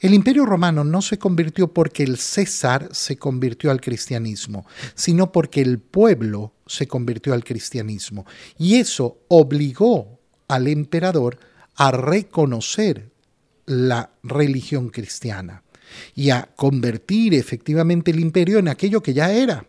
El 0.00 0.12
imperio 0.12 0.44
romano 0.44 0.82
no 0.82 1.02
se 1.02 1.18
convirtió 1.18 1.68
porque 1.68 2.02
el 2.02 2.16
César 2.16 2.88
se 2.90 3.16
convirtió 3.16 3.70
al 3.70 3.80
cristianismo, 3.80 4.66
sino 4.94 5.30
porque 5.30 5.60
el 5.60 5.78
pueblo 5.78 6.54
se 6.66 6.88
convirtió 6.88 7.34
al 7.34 7.44
cristianismo. 7.44 8.26
Y 8.58 8.76
eso 8.76 9.18
obligó 9.28 10.18
al 10.48 10.66
emperador 10.66 11.38
a 11.80 11.92
reconocer 11.92 13.10
la 13.64 14.10
religión 14.22 14.90
cristiana 14.90 15.62
y 16.14 16.28
a 16.28 16.50
convertir 16.54 17.32
efectivamente 17.32 18.10
el 18.10 18.20
imperio 18.20 18.58
en 18.58 18.68
aquello 18.68 19.02
que 19.02 19.14
ya 19.14 19.32
era. 19.32 19.64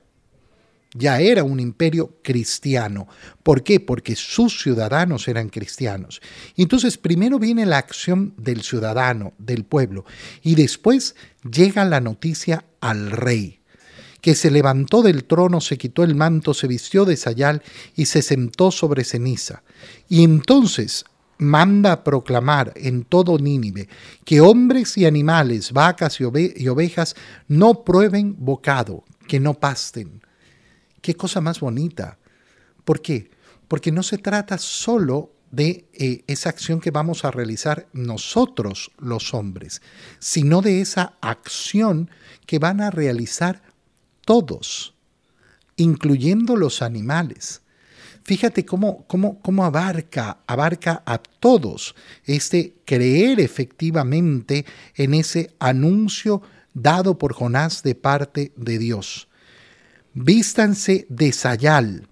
Ya 0.94 1.22
era 1.22 1.46
un 1.46 1.62
imperio 1.62 2.18
cristiano. 2.22 3.08
¿Por 3.44 3.64
qué? 3.64 3.80
Porque 3.80 4.18
sus 4.18 4.62
ciudadanos 4.62 5.30
eran 5.30 5.48
cristianos. 5.48 6.22
entonces 6.58 6.98
primero 6.98 7.40
viene 7.40 7.66
la 7.66 7.78
acción 7.78 8.34
del 8.36 8.62
ciudadano, 8.62 9.32
del 9.38 9.64
pueblo, 9.64 10.04
y 10.44 10.56
después 10.56 11.16
llega 11.50 11.86
la 11.86 12.02
noticia 12.02 12.66
al 12.82 13.12
rey 13.12 13.62
que 14.20 14.36
se 14.36 14.52
levantó 14.52 15.02
del 15.02 15.24
trono, 15.24 15.62
se 15.62 15.78
quitó 15.78 16.04
el 16.04 16.14
manto, 16.14 16.54
se 16.54 16.68
vistió 16.68 17.06
de 17.06 17.16
sayal 17.16 17.64
y 17.96 18.06
se 18.06 18.22
sentó 18.22 18.70
sobre 18.70 19.06
ceniza. 19.06 19.64
Y 20.10 20.24
entonces 20.24 21.06
manda 21.42 21.92
a 21.92 22.04
proclamar 22.04 22.72
en 22.76 23.04
todo 23.04 23.40
Nínive 23.40 23.90
que 24.24 24.42
hombres 24.42 24.96
y 24.98 25.06
animales, 25.06 25.74
vacas 25.74 26.20
y, 26.22 26.68
ovejas 26.68 27.16
no 27.48 27.84
prueben 27.84 28.36
bocado, 28.38 29.04
que 29.28 29.40
no 29.40 29.56
pasten. 29.56 30.22
Qué 31.02 31.16
cosa 31.16 31.42
más 31.42 31.60
bonita. 31.60 32.20
¿Por 32.86 33.02
qué? 33.02 33.32
Porque 33.68 33.92
no 33.92 34.04
se 34.04 34.20
trata 34.20 34.60
solo 34.60 35.34
de 35.50 35.90
eh, 35.94 36.24
esa 36.28 36.50
acción 36.50 36.80
que 36.80 36.92
vamos 36.92 37.26
a 37.26 37.32
realizar 37.32 37.88
nosotros 37.92 38.92
los 39.00 39.34
hombres, 39.34 39.82
sino 40.20 40.62
de 40.62 40.80
esa 40.80 41.18
acción 41.22 42.12
que 42.46 42.60
van 42.60 42.82
a 42.82 42.92
realizar 42.92 43.64
todos, 44.26 44.94
incluyendo 45.76 46.56
los 46.56 46.84
animales. 46.84 47.64
Fíjate 48.24 48.66
cómo, 48.66 49.06
cómo, 49.08 49.40
cómo 49.42 49.66
abarca, 49.66 50.38
abarca 50.48 51.02
a 51.06 51.18
todos 51.18 51.96
este 52.26 52.76
creer 52.86 53.40
efectivamente 53.40 54.66
en 54.96 55.14
ese 55.14 55.52
anuncio 55.60 56.42
dado 56.74 57.18
por 57.18 57.34
Jonás 57.34 57.84
de 57.84 57.96
parte 57.96 58.52
de 58.56 58.78
Dios. 58.78 59.28
Vístanse 60.14 61.06
de 61.10 61.32
sayal 61.32 62.08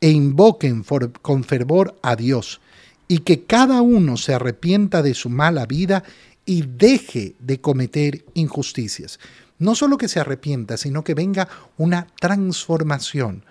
e 0.00 0.10
invoquen 0.10 0.84
con 1.22 1.44
fervor 1.44 1.98
a 2.02 2.14
Dios, 2.14 2.60
y 3.08 3.20
que 3.20 3.44
cada 3.44 3.80
uno 3.82 4.16
se 4.16 4.34
arrepienta 4.34 5.02
de 5.02 5.14
su 5.14 5.30
mala 5.30 5.66
vida 5.66 6.04
y 6.44 6.62
deje 6.62 7.34
de 7.38 7.60
cometer 7.60 8.24
injusticias. 8.34 9.18
No 9.58 9.74
solo 9.74 9.96
que 9.96 10.08
se 10.08 10.20
arrepienta, 10.20 10.76
sino 10.76 11.04
que 11.04 11.14
venga 11.14 11.48
una 11.76 12.06
transformación, 12.20 13.44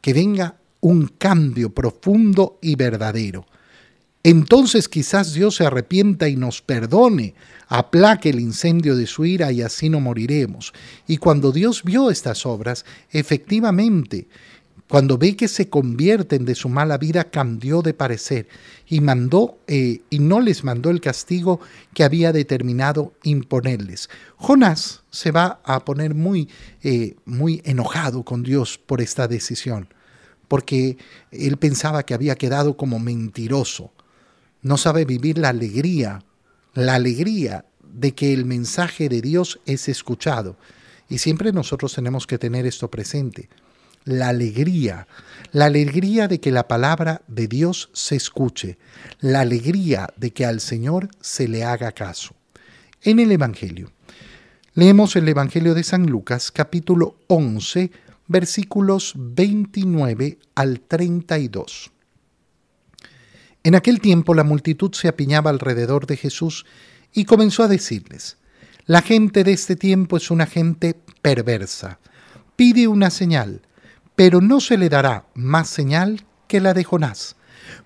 que 0.00 0.12
venga 0.12 0.56
un 0.80 1.08
cambio 1.08 1.70
profundo 1.70 2.58
y 2.62 2.76
verdadero. 2.76 3.46
Entonces 4.24 4.88
quizás 4.88 5.32
Dios 5.32 5.56
se 5.56 5.64
arrepienta 5.64 6.28
y 6.28 6.36
nos 6.36 6.60
perdone, 6.60 7.34
aplaque 7.68 8.30
el 8.30 8.40
incendio 8.40 8.96
de 8.96 9.06
su 9.06 9.24
ira 9.24 9.52
y 9.52 9.62
así 9.62 9.88
no 9.88 10.00
moriremos. 10.00 10.72
Y 11.06 11.18
cuando 11.18 11.52
Dios 11.52 11.82
vio 11.84 12.10
estas 12.10 12.44
obras, 12.44 12.84
efectivamente, 13.10 14.28
cuando 14.88 15.18
ve 15.18 15.36
que 15.36 15.48
se 15.48 15.68
convierten 15.68 16.44
de 16.44 16.54
su 16.54 16.68
mala 16.68 16.98
vida, 16.98 17.24
cambió 17.24 17.82
de 17.82 17.94
parecer 17.94 18.48
y 18.88 19.00
mandó 19.00 19.58
eh, 19.66 20.00
y 20.10 20.18
no 20.18 20.40
les 20.40 20.64
mandó 20.64 20.90
el 20.90 21.00
castigo 21.00 21.60
que 21.94 22.04
había 22.04 22.32
determinado 22.32 23.12
imponerles. 23.22 24.08
Jonás 24.36 25.02
se 25.10 25.30
va 25.30 25.60
a 25.64 25.84
poner 25.84 26.14
muy, 26.14 26.48
eh, 26.82 27.16
muy 27.24 27.60
enojado 27.64 28.24
con 28.24 28.42
Dios 28.42 28.78
por 28.78 29.00
esta 29.00 29.28
decisión 29.28 29.88
porque 30.48 30.96
él 31.30 31.58
pensaba 31.58 32.02
que 32.04 32.14
había 32.14 32.34
quedado 32.34 32.76
como 32.76 32.98
mentiroso. 32.98 33.92
No 34.62 34.76
sabe 34.76 35.04
vivir 35.04 35.38
la 35.38 35.50
alegría, 35.50 36.24
la 36.74 36.94
alegría 36.94 37.66
de 37.82 38.14
que 38.14 38.32
el 38.32 38.44
mensaje 38.44 39.08
de 39.08 39.20
Dios 39.20 39.60
es 39.66 39.88
escuchado. 39.88 40.56
Y 41.08 41.18
siempre 41.18 41.52
nosotros 41.52 41.94
tenemos 41.94 42.26
que 42.26 42.38
tener 42.38 42.66
esto 42.66 42.90
presente. 42.90 43.48
La 44.04 44.28
alegría, 44.28 45.06
la 45.52 45.66
alegría 45.66 46.28
de 46.28 46.40
que 46.40 46.50
la 46.50 46.66
palabra 46.66 47.22
de 47.28 47.46
Dios 47.46 47.90
se 47.92 48.16
escuche, 48.16 48.78
la 49.20 49.40
alegría 49.40 50.08
de 50.16 50.32
que 50.32 50.46
al 50.46 50.60
Señor 50.60 51.10
se 51.20 51.46
le 51.46 51.64
haga 51.64 51.92
caso. 51.92 52.34
En 53.02 53.20
el 53.20 53.30
Evangelio. 53.32 53.92
Leemos 54.74 55.16
el 55.16 55.28
Evangelio 55.28 55.74
de 55.74 55.82
San 55.82 56.06
Lucas 56.06 56.52
capítulo 56.52 57.16
11 57.26 57.90
versículos 58.28 59.14
29 59.16 60.38
al 60.54 60.80
32. 60.80 61.90
En 63.64 63.74
aquel 63.74 64.00
tiempo 64.00 64.34
la 64.34 64.44
multitud 64.44 64.92
se 64.92 65.08
apiñaba 65.08 65.50
alrededor 65.50 66.06
de 66.06 66.16
Jesús 66.16 66.64
y 67.12 67.24
comenzó 67.24 67.64
a 67.64 67.68
decirles, 67.68 68.36
la 68.86 69.02
gente 69.02 69.44
de 69.44 69.52
este 69.52 69.76
tiempo 69.76 70.16
es 70.16 70.30
una 70.30 70.46
gente 70.46 70.94
perversa, 71.22 71.98
pide 72.54 72.86
una 72.86 73.10
señal, 73.10 73.62
pero 74.14 74.40
no 74.40 74.60
se 74.60 74.78
le 74.78 74.88
dará 74.88 75.26
más 75.34 75.68
señal 75.68 76.24
que 76.46 76.60
la 76.60 76.74
de 76.74 76.84
Jonás. 76.84 77.36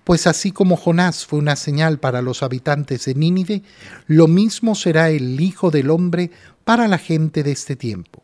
Pues 0.03 0.27
así 0.27 0.51
como 0.51 0.77
Jonás 0.77 1.25
fue 1.25 1.39
una 1.39 1.55
señal 1.55 1.99
para 1.99 2.21
los 2.21 2.43
habitantes 2.43 3.05
de 3.05 3.15
Nínive, 3.15 3.63
lo 4.07 4.27
mismo 4.27 4.75
será 4.75 5.09
el 5.09 5.39
Hijo 5.41 5.71
del 5.71 5.89
Hombre 5.89 6.31
para 6.63 6.87
la 6.87 6.97
gente 6.97 7.43
de 7.43 7.51
este 7.51 7.75
tiempo 7.75 8.22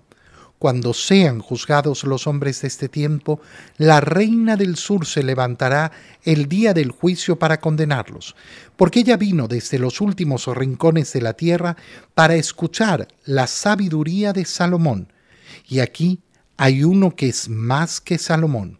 cuando 0.59 0.93
sean 0.93 1.39
juzgados 1.39 2.03
los 2.03 2.27
hombres 2.27 2.61
de 2.61 2.67
este 2.67 2.89
tiempo, 2.89 3.39
la 3.77 4.01
reina 4.01 4.57
del 4.57 4.75
sur 4.75 5.05
se 5.05 5.23
levantará 5.23 5.91
el 6.23 6.47
día 6.49 6.73
del 6.73 6.91
juicio 6.91 7.39
para 7.39 7.61
condenarlos, 7.61 8.35
porque 8.75 8.99
ella 8.99 9.15
vino 9.15 9.47
desde 9.47 9.79
los 9.79 10.01
últimos 10.01 10.45
rincones 10.47 11.13
de 11.13 11.21
la 11.21 11.33
tierra 11.33 11.77
para 12.13 12.35
escuchar 12.35 13.07
la 13.23 13.47
sabiduría 13.47 14.33
de 14.33 14.43
Salomón. 14.43 15.11
Y 15.65 15.79
aquí 15.79 16.19
hay 16.57 16.83
uno 16.83 17.15
que 17.15 17.29
es 17.29 17.47
más 17.47 18.01
que 18.01 18.17
Salomón. 18.17 18.79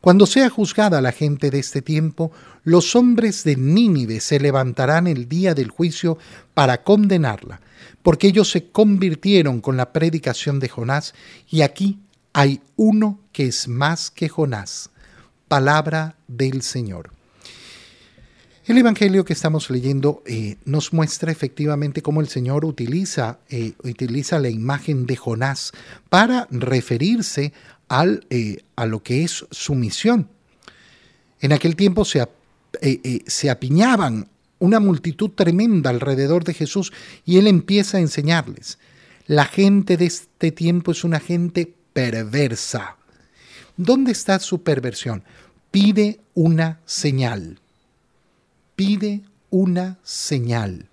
Cuando 0.00 0.26
sea 0.26 0.48
juzgada 0.48 1.02
la 1.02 1.12
gente 1.12 1.50
de 1.50 1.58
este 1.58 1.82
tiempo, 1.82 2.32
los 2.64 2.96
hombres 2.96 3.44
de 3.44 3.56
Nínive 3.56 4.20
se 4.20 4.40
levantarán 4.40 5.06
el 5.06 5.28
día 5.28 5.54
del 5.54 5.68
juicio 5.68 6.16
para 6.54 6.82
condenarla, 6.82 7.60
porque 8.02 8.28
ellos 8.28 8.50
se 8.50 8.70
convirtieron 8.70 9.60
con 9.60 9.76
la 9.76 9.92
predicación 9.92 10.58
de 10.58 10.70
Jonás, 10.70 11.14
y 11.50 11.60
aquí 11.62 11.98
hay 12.32 12.60
uno 12.76 13.20
que 13.32 13.46
es 13.46 13.68
más 13.68 14.10
que 14.10 14.28
Jonás. 14.28 14.90
Palabra 15.48 16.14
del 16.28 16.62
Señor. 16.62 17.10
El 18.64 18.78
Evangelio 18.78 19.24
que 19.24 19.32
estamos 19.32 19.68
leyendo 19.68 20.22
eh, 20.26 20.56
nos 20.64 20.92
muestra 20.92 21.32
efectivamente 21.32 22.02
cómo 22.02 22.20
el 22.20 22.28
Señor 22.28 22.64
utiliza, 22.64 23.40
eh, 23.48 23.72
utiliza 23.82 24.38
la 24.38 24.48
imagen 24.48 25.06
de 25.06 25.16
Jonás 25.16 25.72
para 26.08 26.46
referirse 26.50 27.52
al, 27.90 28.24
eh, 28.30 28.62
a 28.76 28.86
lo 28.86 29.02
que 29.02 29.24
es 29.24 29.44
su 29.50 29.74
misión. 29.74 30.28
En 31.40 31.52
aquel 31.52 31.74
tiempo 31.74 32.04
se, 32.04 32.26
se 33.26 33.50
apiñaban 33.50 34.28
una 34.60 34.78
multitud 34.78 35.30
tremenda 35.30 35.90
alrededor 35.90 36.44
de 36.44 36.54
Jesús 36.54 36.92
y 37.26 37.38
él 37.38 37.48
empieza 37.48 37.96
a 37.96 38.00
enseñarles. 38.00 38.78
La 39.26 39.44
gente 39.44 39.96
de 39.96 40.06
este 40.06 40.52
tiempo 40.52 40.92
es 40.92 41.02
una 41.02 41.18
gente 41.18 41.74
perversa. 41.92 42.96
¿Dónde 43.76 44.12
está 44.12 44.38
su 44.38 44.62
perversión? 44.62 45.24
Pide 45.70 46.20
una 46.34 46.80
señal. 46.84 47.58
Pide 48.76 49.22
una 49.50 49.98
señal. 50.04 50.88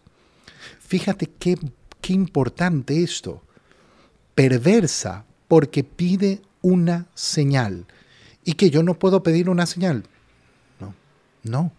Fíjate 0.80 1.30
qué, 1.38 1.58
qué 2.02 2.14
importante 2.14 3.04
esto. 3.04 3.44
Perversa 4.34 5.26
porque 5.48 5.84
pide 5.84 6.42
una 6.62 7.08
señal. 7.16 7.86
¿Y 8.44 8.54
que 8.54 8.70
yo 8.70 8.84
no 8.84 8.98
puedo 8.98 9.24
pedir 9.24 9.50
una 9.50 9.66
señal? 9.66 10.04
No, 10.80 10.94
no. 11.44 11.72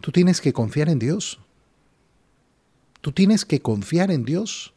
Tú 0.00 0.12
tienes 0.12 0.40
que 0.40 0.52
confiar 0.52 0.88
en 0.88 0.98
Dios. 0.98 1.38
Tú 3.00 3.12
tienes 3.12 3.44
que 3.44 3.60
confiar 3.60 4.10
en 4.10 4.24
Dios. 4.24 4.72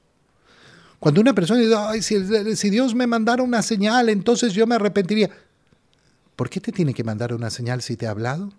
Cuando 1.00 1.22
una 1.22 1.34
persona 1.34 1.62
dice, 1.94 2.02
si, 2.02 2.56
si 2.56 2.70
Dios 2.70 2.96
me 2.96 3.08
mandara 3.08 3.44
una 3.44 3.62
señal, 3.62 4.10
entonces 4.10 4.54
yo 4.54 4.66
me 4.66 4.76
arrepentiría. 4.76 5.30
¿por 6.38 6.50
qué 6.50 6.62
te 6.62 6.72
tiene 6.72 6.94
que 6.94 7.04
mandar 7.04 7.34
una 7.34 7.50
señal 7.50 7.82
si 7.82 7.98
te 7.98 8.08
ha 8.08 8.12
hablado? 8.12 8.54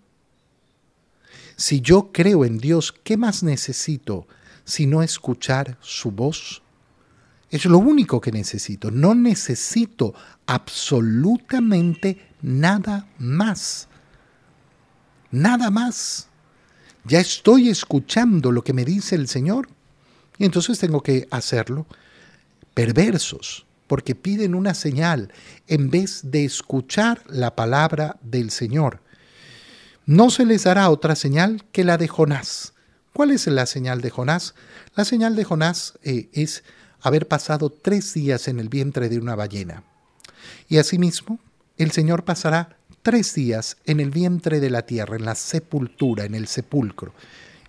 Si 1.56 1.80
yo 1.80 2.10
creo 2.12 2.44
en 2.44 2.58
Dios, 2.58 2.92
¿qué 2.92 3.16
más 3.16 3.42
necesito 3.42 4.26
sino 4.64 5.02
escuchar 5.02 5.78
su 5.80 6.10
voz? 6.10 6.60
Es 7.50 7.64
lo 7.64 7.78
único 7.78 8.20
que 8.20 8.32
necesito. 8.32 8.90
No 8.90 9.14
necesito 9.14 10.14
absolutamente 10.46 12.26
nada 12.42 13.06
más. 13.18 13.88
Nada 15.30 15.70
más. 15.70 16.28
Ya 17.04 17.20
estoy 17.20 17.68
escuchando 17.70 18.52
lo 18.52 18.62
que 18.62 18.74
me 18.74 18.84
dice 18.84 19.14
el 19.14 19.28
Señor. 19.28 19.68
Y 20.36 20.44
entonces 20.44 20.78
tengo 20.78 21.02
que 21.02 21.26
hacerlo. 21.30 21.86
Perversos, 22.74 23.66
porque 23.86 24.14
piden 24.14 24.54
una 24.54 24.74
señal 24.74 25.32
en 25.66 25.90
vez 25.90 26.20
de 26.24 26.44
escuchar 26.44 27.22
la 27.28 27.56
palabra 27.56 28.18
del 28.22 28.50
Señor. 28.50 29.00
No 30.04 30.30
se 30.30 30.44
les 30.44 30.64
dará 30.64 30.88
otra 30.90 31.16
señal 31.16 31.64
que 31.72 31.84
la 31.84 31.98
de 31.98 32.08
Jonás. 32.08 32.74
¿Cuál 33.12 33.30
es 33.32 33.46
la 33.46 33.66
señal 33.66 34.00
de 34.00 34.10
Jonás? 34.10 34.54
La 34.94 35.04
señal 35.04 35.34
de 35.34 35.44
Jonás 35.44 35.98
eh, 36.02 36.28
es 36.32 36.62
haber 37.00 37.28
pasado 37.28 37.70
tres 37.70 38.14
días 38.14 38.48
en 38.48 38.60
el 38.60 38.68
vientre 38.68 39.08
de 39.08 39.18
una 39.18 39.34
ballena. 39.34 39.84
Y 40.68 40.78
asimismo, 40.78 41.38
el 41.76 41.92
Señor 41.92 42.24
pasará 42.24 42.76
tres 43.02 43.34
días 43.34 43.76
en 43.86 44.00
el 44.00 44.10
vientre 44.10 44.60
de 44.60 44.70
la 44.70 44.82
tierra, 44.82 45.16
en 45.16 45.24
la 45.24 45.34
sepultura, 45.34 46.24
en 46.24 46.34
el 46.34 46.48
sepulcro, 46.48 47.14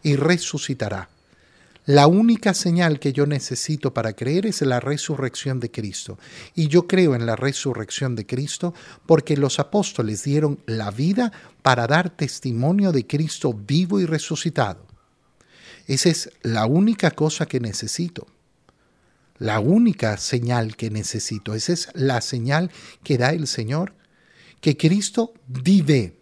y 0.03 0.15
resucitará. 0.15 1.09
La 1.85 2.05
única 2.05 2.53
señal 2.53 2.99
que 2.99 3.13
yo 3.13 3.25
necesito 3.25 3.93
para 3.95 4.13
creer 4.13 4.45
es 4.45 4.61
la 4.61 4.79
resurrección 4.79 5.59
de 5.59 5.71
Cristo. 5.71 6.19
Y 6.53 6.67
yo 6.67 6.85
creo 6.85 7.15
en 7.15 7.25
la 7.25 7.35
resurrección 7.35 8.15
de 8.15 8.27
Cristo 8.27 8.75
porque 9.07 9.35
los 9.37 9.59
apóstoles 9.59 10.23
dieron 10.23 10.59
la 10.67 10.91
vida 10.91 11.31
para 11.63 11.87
dar 11.87 12.11
testimonio 12.11 12.91
de 12.91 13.07
Cristo 13.07 13.53
vivo 13.53 13.99
y 13.99 14.05
resucitado. 14.05 14.85
Esa 15.87 16.09
es 16.09 16.29
la 16.43 16.67
única 16.67 17.09
cosa 17.09 17.47
que 17.47 17.59
necesito. 17.59 18.27
La 19.39 19.59
única 19.59 20.17
señal 20.17 20.75
que 20.75 20.89
necesito. 20.89 21.55
Esa 21.55 21.73
es 21.73 21.89
la 21.93 22.21
señal 22.21 22.71
que 23.03 23.17
da 23.17 23.31
el 23.31 23.47
Señor. 23.47 23.93
Que 24.61 24.75
Cristo 24.75 25.33
vive. 25.47 26.19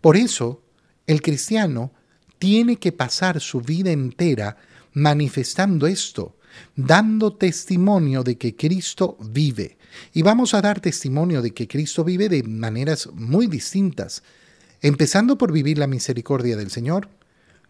Por 0.00 0.16
eso, 0.16 0.62
el 1.06 1.20
cristiano 1.20 1.92
tiene 2.38 2.76
que 2.76 2.92
pasar 2.92 3.40
su 3.40 3.60
vida 3.60 3.90
entera 3.90 4.56
manifestando 4.94 5.86
esto, 5.86 6.36
dando 6.76 7.34
testimonio 7.34 8.22
de 8.22 8.38
que 8.38 8.56
Cristo 8.56 9.18
vive. 9.20 9.76
Y 10.12 10.22
vamos 10.22 10.54
a 10.54 10.62
dar 10.62 10.80
testimonio 10.80 11.42
de 11.42 11.52
que 11.52 11.68
Cristo 11.68 12.04
vive 12.04 12.28
de 12.28 12.42
maneras 12.42 13.08
muy 13.12 13.46
distintas, 13.46 14.22
empezando 14.80 15.36
por 15.36 15.52
vivir 15.52 15.78
la 15.78 15.86
misericordia 15.86 16.56
del 16.56 16.70
Señor. 16.70 17.08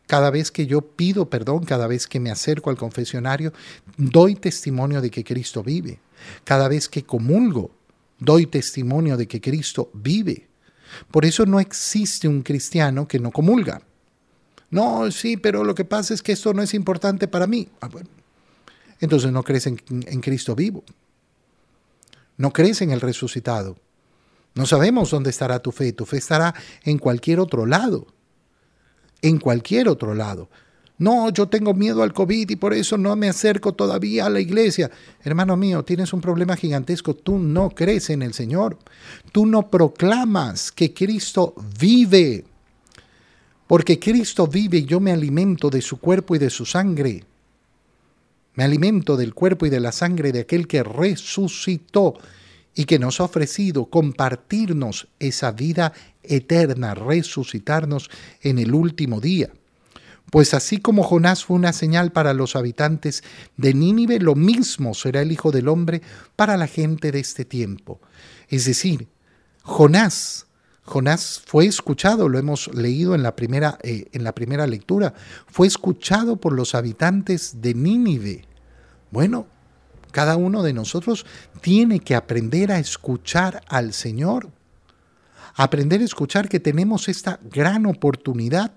Cada 0.07 0.31
vez 0.31 0.51
que 0.51 0.67
yo 0.67 0.83
pido 0.83 1.31
perdón, 1.31 1.65
cada 1.65 1.87
vez 1.87 2.07
que 2.07 2.21
me 2.21 2.31
acerco 2.31 2.71
al 2.71 2.77
confesionario, 2.77 3.53
doy 3.97 4.35
testimonio 4.35 5.01
de 5.01 5.11
que 5.11 5.25
Cristo 5.25 5.63
vive. 5.63 6.01
Cada 6.45 6.69
vez 6.69 6.89
que 6.89 7.05
comulgo, 7.05 7.71
doy 8.19 8.47
testimonio 8.47 9.17
de 9.17 9.27
que 9.27 9.41
Cristo 9.41 9.91
vive. 9.95 10.49
Por 11.11 11.25
eso 11.25 11.47
no 11.47 11.59
existe 11.59 12.29
un 12.29 12.43
cristiano 12.43 13.09
que 13.09 13.19
no 13.19 13.31
comulga. 13.31 13.83
No, 14.71 15.11
sí, 15.11 15.37
pero 15.37 15.65
lo 15.65 15.75
que 15.75 15.85
pasa 15.85 16.15
es 16.15 16.23
que 16.23 16.33
esto 16.33 16.53
no 16.53 16.63
es 16.63 16.75
importante 16.75 17.29
para 17.29 17.47
mí. 17.47 17.69
Ah, 17.81 17.89
Entonces 19.01 19.33
no 19.33 19.43
crees 19.43 19.67
en, 19.67 19.81
en 19.89 20.21
Cristo 20.21 20.55
vivo. 20.55 20.85
No 22.37 22.53
crees 22.53 22.83
en 22.83 22.91
el 22.91 23.01
resucitado. 23.01 23.77
No 24.55 24.67
sabemos 24.67 25.11
dónde 25.11 25.31
estará 25.31 25.61
tu 25.61 25.73
fe. 25.73 25.93
Tu 25.93 26.05
fe 26.05 26.19
estará 26.19 26.55
en 26.85 26.99
cualquier 26.99 27.41
otro 27.41 27.67
lado. 27.67 28.07
En 29.25 29.39
cualquier 29.39 29.89
otro 29.89 30.15
lado. 30.15 30.51
No, 30.99 31.31
yo 31.31 31.49
tengo 31.49 31.73
miedo 31.73 32.03
al 32.03 32.13
COVID 32.13 32.51
y 32.51 32.57
por 32.57 32.75
eso 32.75 32.99
no 32.99 33.17
me 33.17 33.31
acerco 33.31 33.73
todavía 33.73 34.27
a 34.27 34.29
la 34.29 34.39
iglesia. 34.39 34.91
Hermano 35.23 35.57
mío, 35.57 35.83
tienes 35.83 36.13
un 36.13 36.21
problema 36.21 36.57
gigantesco. 36.57 37.15
Tú 37.15 37.39
no 37.39 37.71
crees 37.71 38.11
en 38.11 38.21
el 38.21 38.35
Señor. 38.35 38.77
Tú 39.33 39.47
no 39.47 39.71
proclamas 39.71 40.71
que 40.71 40.93
Cristo 40.93 41.55
vive. 41.81 42.45
Porque 43.67 43.99
Cristo 43.99 44.47
vive 44.47 44.77
y 44.79 44.85
yo 44.85 45.01
me 45.01 45.11
alimento 45.11 45.71
de 45.71 45.81
su 45.81 45.99
cuerpo 45.99 46.37
y 46.37 46.39
de 46.39 46.51
su 46.51 46.67
sangre. 46.67 47.25
Me 48.57 48.65
alimento 48.65 49.17
del 49.17 49.33
cuerpo 49.33 49.65
y 49.65 49.71
de 49.71 49.81
la 49.81 49.91
sangre 49.91 50.33
de 50.33 50.41
aquel 50.41 50.69
que 50.69 50.83
resucitó 50.83 52.13
y 52.75 52.85
que 52.85 52.99
nos 52.99 53.21
ha 53.21 53.25
ofrecido 53.25 53.87
compartirnos 53.87 55.09
esa 55.19 55.53
vida 55.53 55.93
eterna, 56.23 56.95
resucitarnos 56.95 58.11
en 58.43 58.59
el 58.59 58.75
último 58.75 59.21
día. 59.21 59.51
Pues 60.31 60.55
así 60.55 60.79
como 60.79 61.05
Jonás 61.05 61.45
fue 61.45 61.57
una 61.57 61.73
señal 61.73 62.11
para 62.11 62.35
los 62.35 62.57
habitantes 62.57 63.23
de 63.57 63.75
Nínive, 63.75 64.19
lo 64.19 64.35
mismo 64.35 64.95
será 64.95 65.23
el 65.23 65.31
Hijo 65.31 65.53
del 65.53 65.69
Hombre 65.69 66.03
para 66.35 66.57
la 66.57 66.67
gente 66.67 67.13
de 67.13 67.21
este 67.21 67.45
tiempo. 67.45 68.01
Es 68.49 68.65
decir, 68.65 69.09
Jonás 69.63 70.47
Jonás 70.85 71.43
fue 71.47 71.67
escuchado, 71.67 72.29
lo 72.29 72.39
hemos 72.39 72.73
leído 72.75 73.15
en 73.15 73.23
la 73.23 73.35
primera, 73.35 73.79
eh, 73.83 74.07
en 74.13 74.23
la 74.23 74.35
primera 74.35 74.67
lectura, 74.67 75.15
fue 75.47 75.67
escuchado 75.67 76.37
por 76.37 76.53
los 76.53 76.75
habitantes 76.75 77.63
de 77.63 77.75
Nínive. 77.75 78.45
Bueno, 79.11 79.47
cada 80.15 80.37
uno 80.37 80.63
de 80.63 80.73
nosotros 80.73 81.27
tiene 81.61 81.99
que 81.99 82.15
aprender 82.15 82.71
a 82.71 82.79
escuchar 82.79 83.63
al 83.67 83.93
Señor, 83.93 84.49
aprender 85.57 86.03
a 86.03 86.05
escuchar 86.05 86.49
que 86.49 86.61
tenemos 86.61 87.09
esta 87.09 87.41
gran 87.51 87.85
oportunidad, 87.85 88.75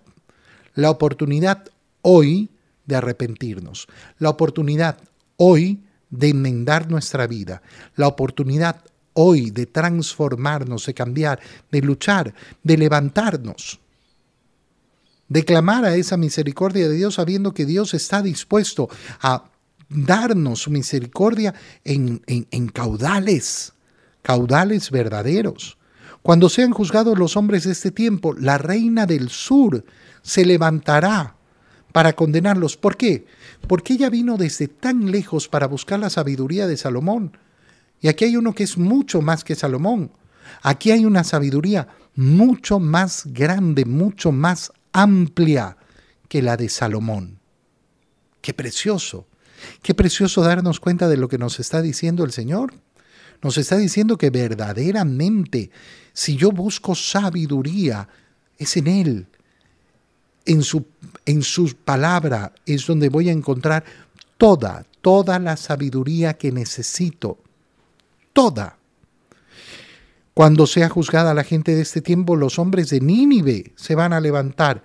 la 0.74 0.90
oportunidad 0.90 1.70
hoy 2.02 2.50
de 2.88 2.96
arrepentirnos, 2.96 3.88
la 4.18 4.32
oportunidad 4.32 4.98
hoy 5.36 5.80
de 6.10 6.30
enmendar 6.30 6.90
nuestra 6.90 7.28
vida, 7.28 7.62
la 7.96 8.08
oportunidad 8.08 8.84
hoy 9.14 9.52
de 9.52 9.68
transformarnos, 9.68 10.88
de 10.88 10.96
cambiar, 10.96 11.40
de 11.72 11.82
luchar, 11.84 12.34
de 12.64 12.78
levantarnos, 12.80 13.80
de 15.30 15.46
clamar 15.46 15.86
a 15.86 15.96
esa 15.96 16.18
misericordia 16.18 16.90
de 16.90 16.96
Dios 16.96 17.14
sabiendo 17.14 17.54
que 17.54 17.68
Dios 17.68 17.94
está 17.94 18.24
dispuesto 18.24 18.90
a 19.22 19.52
darnos 19.90 20.62
su 20.62 20.72
misericordia 20.72 21.54
en, 21.84 22.22
en 22.28 22.68
caudales, 22.70 23.74
caudales 24.22 24.92
verdaderos. 24.92 25.78
Cuando 26.22 26.50
sean 26.50 26.72
juzgados 26.72 27.18
los 27.18 27.38
hombres 27.38 27.64
de 27.64 27.72
este 27.72 27.92
tiempo, 27.92 28.34
la 28.34 28.58
reina 28.58 29.06
del 29.06 29.30
sur 29.30 29.86
se 30.22 30.46
levantará 30.46 31.36
para 31.94 32.14
condenarlos. 32.14 32.76
¿Por 32.76 32.98
qué? 32.98 33.26
Porque 33.68 33.94
ella 33.94 34.10
vino 34.10 34.38
desde 34.38 34.68
tan 34.68 35.12
lejos 35.12 35.48
para 35.48 35.68
buscar 35.68 36.00
la 36.00 36.10
sabiduría 36.10 36.68
de 36.68 36.78
Salomón 36.78 37.38
y 38.02 38.08
aquí 38.08 38.26
hay 38.26 38.36
uno 38.36 38.54
que 38.54 38.64
es 38.64 38.78
mucho 38.78 39.22
más 39.22 39.44
que 39.44 39.56
Salomón. 39.56 40.12
Aquí 40.62 40.92
hay 40.92 41.06
una 41.06 41.24
sabiduría 41.24 41.88
mucho 42.16 42.80
más 42.80 43.24
grande, 43.28 43.86
mucho 43.86 44.32
más 44.32 44.72
amplia 44.94 45.78
que 46.30 46.42
la 46.42 46.58
de 46.58 46.70
Salomón. 46.70 47.40
Qué 48.42 48.54
precioso. 48.54 49.28
Qué 49.82 49.94
precioso 49.94 50.42
darnos 50.42 50.80
cuenta 50.80 51.08
de 51.08 51.18
lo 51.18 51.28
que 51.28 51.38
nos 51.38 51.60
está 51.60 51.82
diciendo 51.82 52.24
el 52.24 52.32
Señor. 52.32 52.74
Nos 53.42 53.58
está 53.58 53.78
diciendo 53.78 54.18
que 54.18 54.30
verdaderamente, 54.30 55.70
si 56.14 56.36
yo 56.36 56.52
busco 56.52 56.96
sabiduría, 56.96 58.08
es 58.58 58.78
en 58.78 58.88
Él. 58.88 59.28
En 60.46 60.64
su, 60.64 60.86
en 61.26 61.44
su 61.44 61.76
palabra 61.76 62.54
es 62.66 62.88
donde 62.88 63.10
voy 63.10 63.30
a 63.30 63.34
encontrar 63.34 63.84
toda, 64.38 64.86
toda 65.02 65.40
la 65.40 65.58
sabiduría 65.58 66.36
que 66.36 66.52
necesito 66.52 67.38
toda. 68.38 68.78
Cuando 70.36 70.68
sea 70.68 70.90
juzgada 70.90 71.34
la 71.34 71.44
gente 71.44 71.74
de 71.74 71.82
este 71.82 72.02
tiempo, 72.02 72.36
los 72.36 72.60
hombres 72.60 72.92
de 72.92 73.02
Nínive 73.02 73.74
se 73.76 73.96
van 73.96 74.14
a 74.14 74.20
levantar. 74.20 74.84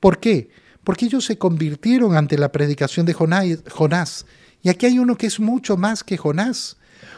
¿Por 0.00 0.18
qué? 0.18 0.48
Porque 0.86 1.06
ellos 1.06 1.24
se 1.24 1.36
convirtieron 1.36 2.16
ante 2.16 2.38
la 2.38 2.52
predicación 2.52 3.06
de 3.06 3.12
Jonás. 3.12 4.24
Y 4.62 4.68
aquí 4.68 4.86
hay 4.86 5.00
uno 5.00 5.16
que 5.16 5.26
es 5.26 5.40
mucho 5.40 5.76
más 5.76 6.04
que 6.04 6.16
Jonás. 6.16 6.76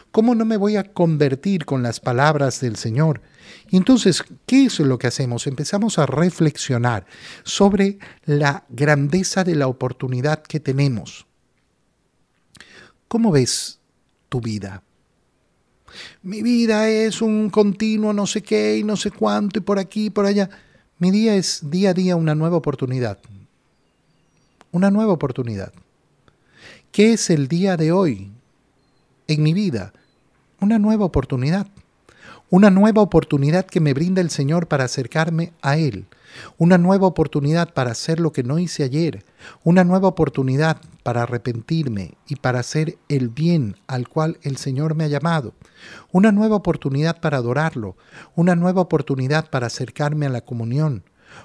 ¿Cómo 0.09 0.33
no 0.33 0.43
me 0.43 0.57
voy 0.57 0.75
a 0.75 0.85
convertir 0.85 1.65
con 1.65 1.83
las 1.83 1.99
palabras 1.99 2.61
del 2.61 2.77
Señor? 2.77 3.21
Y 3.69 3.77
entonces, 3.77 4.23
¿qué 4.47 4.65
es 4.65 4.79
lo 4.79 4.97
que 4.97 5.05
hacemos? 5.05 5.45
Empezamos 5.45 5.99
a 5.99 6.07
reflexionar 6.07 7.05
sobre 7.43 7.99
la 8.25 8.65
grandeza 8.69 9.43
de 9.43 9.53
la 9.53 9.67
oportunidad 9.67 10.41
que 10.41 10.59
tenemos. 10.59 11.27
¿Cómo 13.07 13.31
ves 13.31 13.77
tu 14.29 14.41
vida? 14.41 14.81
Mi 16.23 16.41
vida 16.41 16.89
es 16.89 17.21
un 17.21 17.51
continuo 17.51 18.13
no 18.13 18.25
sé 18.25 18.41
qué 18.41 18.79
y 18.79 18.83
no 18.83 18.97
sé 18.97 19.11
cuánto 19.11 19.59
y 19.59 19.61
por 19.61 19.77
aquí 19.77 20.05
y 20.07 20.09
por 20.09 20.25
allá. 20.25 20.49
Mi 20.97 21.11
día 21.11 21.35
es 21.35 21.69
día 21.69 21.91
a 21.91 21.93
día 21.93 22.15
una 22.15 22.33
nueva 22.33 22.57
oportunidad. 22.57 23.19
Una 24.71 24.91
nueva 24.91 25.13
oportunidad. 25.13 25.73
¿Qué 26.91 27.13
es 27.13 27.31
el 27.31 27.47
día 27.47 27.75
de 27.75 27.91
hoy 27.91 28.31
en 29.27 29.41
mi 29.41 29.55
vida? 29.55 29.93
Una 30.61 30.77
nueva 30.77 31.05
oportunidad. 31.05 31.65
una 32.51 32.71
nueva 32.71 33.03
oportunidad 33.03 33.65
que 33.65 33.79
me 33.79 33.93
brinda 33.93 34.21
el 34.21 34.31
Señor 34.31 34.67
para 34.67 34.85
acercarme 34.85 35.53
a 35.61 35.77
Él, 35.77 36.07
una 36.57 36.79
nueva 36.79 37.05
oportunidad 37.05 37.73
para 37.73 37.91
hacer 37.91 38.19
lo 38.19 38.31
que 38.31 38.41
no 38.41 38.57
hice 38.57 38.83
ayer, 38.83 39.23
una 39.63 39.83
nueva 39.83 40.07
oportunidad 40.07 40.81
para 41.03 41.23
arrepentirme 41.23 42.15
y 42.27 42.37
para 42.37 42.59
hacer 42.59 42.97
el 43.07 43.29
bien 43.29 43.75
al 43.85 44.07
cual 44.07 44.39
el 44.41 44.57
Señor 44.57 44.95
me 44.95 45.03
ha 45.03 45.07
llamado, 45.07 45.53
una 46.11 46.31
nueva 46.31 46.55
oportunidad 46.55 47.19
para 47.21 47.37
adorarlo, 47.37 47.95
una 48.35 48.55
nueva 48.55 48.81
oportunidad 48.81 49.49
para 49.51 49.67
acercarme 49.67 50.25
a 50.25 50.29
la 50.29 50.41
comunión, 50.41 51.03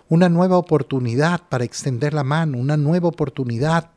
una 0.09 0.29
nueva 0.29 0.57
oportunidad 0.59 1.43
para 1.49 1.65
extender 1.65 2.15
la 2.15 2.25
mano, 2.25 2.59
una 2.59 2.77
nueva 2.77 3.09
oportunidad 3.09 3.91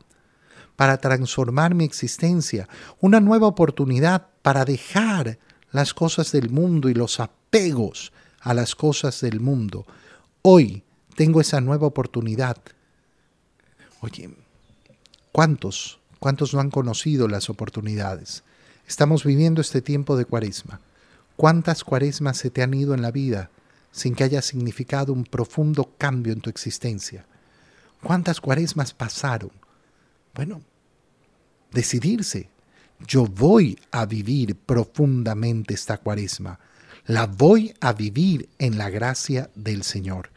para 0.76 0.98
transformar 0.98 1.74
mi 1.74 1.84
existencia, 1.84 2.70
una 3.02 3.20
nueva 3.20 3.48
oportunidad 3.48 4.28
para 4.42 4.64
dejar 4.64 5.40
las 5.72 5.94
cosas 5.94 6.32
del 6.32 6.50
mundo 6.50 6.90
y 6.90 6.94
los 6.94 7.20
apegos 7.20 8.14
a 8.42 8.54
las 8.54 8.76
cosas 8.76 9.20
del 9.22 9.40
mundo. 9.40 9.86
Hoy 10.42 10.84
tengo 11.16 11.42
esa 11.42 11.62
nueva 11.62 11.88
oportunidad. 11.88 12.58
Oye, 14.02 14.30
¿cuántos, 15.32 16.00
cuántos 16.20 16.54
no 16.54 16.60
han 16.60 16.70
conocido 16.70 17.28
las 17.28 17.50
oportunidades? 17.50 18.44
Estamos 18.88 19.26
viviendo 19.26 19.62
este 19.62 19.82
tiempo 19.82 20.16
de 20.16 20.26
cuaresma. 20.26 20.80
¿Cuántas 21.36 21.84
cuaresmas 21.84 22.38
se 22.38 22.50
te 22.50 22.64
han 22.64 22.74
ido 22.74 22.94
en 22.94 23.02
la 23.02 23.12
vida 23.12 23.50
sin 23.98 24.14
que 24.14 24.24
haya 24.24 24.44
significado 24.44 25.12
un 25.12 25.24
profundo 25.24 25.96
cambio 25.98 26.32
en 26.32 26.40
tu 26.40 26.52
existencia? 26.52 27.26
¿Cuántas 28.04 28.40
cuaresmas 28.40 28.94
pasaron? 28.94 29.50
Bueno, 30.36 30.62
decidirse. 31.72 32.52
Yo 33.08 33.26
voy 33.26 33.80
a 33.92 34.06
vivir 34.06 34.56
profundamente 34.56 35.74
esta 35.74 35.98
cuaresma. 35.98 36.60
La 37.08 37.26
voy 37.26 37.74
a 37.82 37.94
vivir 37.94 38.50
en 38.60 38.78
la 38.78 38.92
gracia 38.92 39.50
del 39.56 39.82
Señor. 39.82 40.30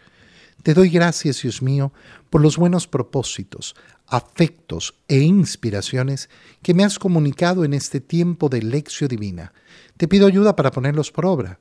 Te 0.63 0.73
doy 0.73 0.89
gracias, 0.89 1.43
Dios 1.43 1.61
mío, 1.61 1.93
por 2.31 2.41
los 2.41 2.57
buenos 2.57 2.87
propósitos, 2.87 3.75
afectos 4.07 4.95
e 5.07 5.19
inspiraciones 5.21 6.31
que 6.63 6.73
me 6.73 6.85
has 6.85 6.99
comunicado 6.99 7.65
en 7.65 7.75
este 7.75 8.01
tiempo 8.01 8.49
de 8.49 8.63
lección 8.63 9.09
divina. 9.09 9.53
Te 9.99 10.09
pido 10.09 10.27
ayuda 10.27 10.57
para 10.57 10.71
ponerlos 10.71 11.11
por 11.13 11.27
obra. 11.27 11.61